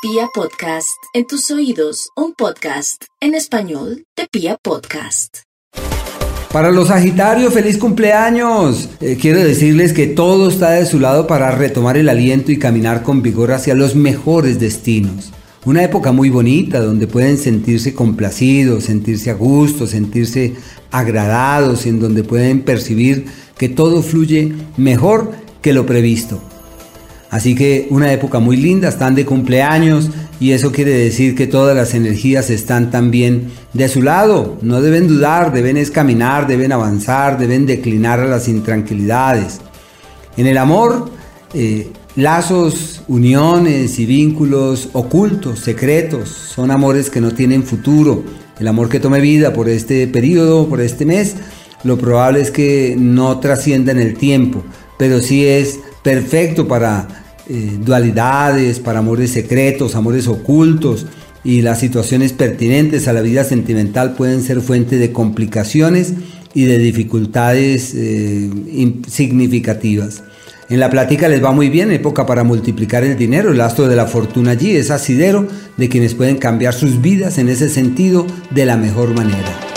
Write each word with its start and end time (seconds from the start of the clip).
Pia 0.00 0.28
Podcast, 0.32 0.96
en 1.12 1.26
tus 1.26 1.50
oídos, 1.50 2.10
un 2.14 2.32
podcast 2.32 3.02
en 3.20 3.34
español 3.34 4.04
de 4.16 4.28
Pia 4.30 4.56
Podcast. 4.62 5.38
Para 6.52 6.70
los 6.70 6.86
Sagitarios, 6.86 7.52
feliz 7.52 7.78
cumpleaños. 7.78 8.90
Eh, 9.00 9.18
quiero 9.20 9.40
decirles 9.40 9.92
que 9.92 10.06
todo 10.06 10.50
está 10.50 10.70
de 10.70 10.86
su 10.86 11.00
lado 11.00 11.26
para 11.26 11.50
retomar 11.50 11.96
el 11.96 12.08
aliento 12.08 12.52
y 12.52 12.60
caminar 12.60 13.02
con 13.02 13.22
vigor 13.22 13.50
hacia 13.50 13.74
los 13.74 13.96
mejores 13.96 14.60
destinos. 14.60 15.32
Una 15.64 15.82
época 15.82 16.12
muy 16.12 16.30
bonita 16.30 16.78
donde 16.78 17.08
pueden 17.08 17.36
sentirse 17.36 17.92
complacidos, 17.92 18.84
sentirse 18.84 19.30
a 19.30 19.34
gusto, 19.34 19.88
sentirse 19.88 20.54
agradados, 20.92 21.86
en 21.86 21.98
donde 21.98 22.22
pueden 22.22 22.62
percibir 22.62 23.26
que 23.56 23.68
todo 23.68 24.04
fluye 24.04 24.54
mejor 24.76 25.32
que 25.60 25.72
lo 25.72 25.86
previsto. 25.86 26.40
Así 27.30 27.54
que 27.54 27.86
una 27.90 28.12
época 28.12 28.38
muy 28.38 28.56
linda, 28.56 28.88
están 28.88 29.14
de 29.14 29.26
cumpleaños 29.26 30.10
y 30.40 30.52
eso 30.52 30.72
quiere 30.72 30.92
decir 30.92 31.34
que 31.34 31.46
todas 31.46 31.76
las 31.76 31.94
energías 31.94 32.48
están 32.48 32.90
también 32.90 33.50
de 33.74 33.88
su 33.88 34.02
lado. 34.02 34.56
No 34.62 34.80
deben 34.80 35.08
dudar, 35.08 35.52
deben 35.52 35.84
caminar, 35.86 36.46
deben 36.46 36.72
avanzar, 36.72 37.38
deben 37.38 37.66
declinar 37.66 38.20
a 38.20 38.26
las 38.26 38.48
intranquilidades. 38.48 39.60
En 40.36 40.46
el 40.46 40.56
amor, 40.56 41.10
eh, 41.52 41.90
lazos, 42.16 43.02
uniones 43.08 43.98
y 43.98 44.06
vínculos 44.06 44.88
ocultos, 44.92 45.58
secretos, 45.58 46.28
son 46.28 46.70
amores 46.70 47.10
que 47.10 47.20
no 47.20 47.32
tienen 47.32 47.62
futuro. 47.62 48.24
El 48.58 48.68
amor 48.68 48.88
que 48.88 49.00
tome 49.00 49.20
vida 49.20 49.52
por 49.52 49.68
este 49.68 50.06
periodo, 50.06 50.68
por 50.68 50.80
este 50.80 51.04
mes, 51.04 51.36
lo 51.84 51.98
probable 51.98 52.40
es 52.40 52.50
que 52.50 52.96
no 52.98 53.38
trascienda 53.38 53.92
en 53.92 53.98
el 53.98 54.16
tiempo, 54.16 54.64
pero 54.98 55.20
sí 55.20 55.46
es 55.46 55.80
perfecto 56.02 56.68
para 56.68 57.08
eh, 57.48 57.78
dualidades, 57.84 58.78
para 58.78 58.98
amores 58.98 59.30
secretos, 59.30 59.94
amores 59.94 60.28
ocultos 60.28 61.06
y 61.44 61.62
las 61.62 61.80
situaciones 61.80 62.32
pertinentes 62.32 63.08
a 63.08 63.12
la 63.12 63.22
vida 63.22 63.44
sentimental 63.44 64.14
pueden 64.14 64.42
ser 64.42 64.60
fuente 64.60 64.96
de 64.96 65.12
complicaciones 65.12 66.14
y 66.54 66.64
de 66.64 66.78
dificultades 66.78 67.94
eh, 67.94 68.50
significativas. 69.08 70.22
En 70.68 70.80
la 70.80 70.90
plática 70.90 71.28
les 71.28 71.42
va 71.42 71.52
muy 71.52 71.70
bien, 71.70 71.90
época 71.90 72.26
para 72.26 72.44
multiplicar 72.44 73.02
el 73.02 73.16
dinero, 73.16 73.52
el 73.52 73.60
astro 73.62 73.88
de 73.88 73.96
la 73.96 74.06
fortuna 74.06 74.50
allí 74.50 74.76
es 74.76 74.90
asidero 74.90 75.48
de 75.78 75.88
quienes 75.88 76.14
pueden 76.14 76.36
cambiar 76.36 76.74
sus 76.74 77.00
vidas 77.00 77.38
en 77.38 77.48
ese 77.48 77.70
sentido 77.70 78.26
de 78.50 78.66
la 78.66 78.76
mejor 78.76 79.14
manera. 79.14 79.67